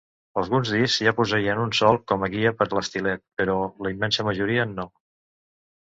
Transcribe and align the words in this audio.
Alguns 0.43 0.69
discs 0.75 1.01
ja 1.07 1.13
posseïen 1.19 1.61
un 1.65 1.75
solc 1.81 2.07
com 2.11 2.25
guia 2.35 2.53
per 2.63 2.69
l'estilet, 2.71 3.23
però 3.43 3.61
la 3.87 3.93
immensa 3.97 4.27
majoria 4.31 4.69
no. 4.77 4.91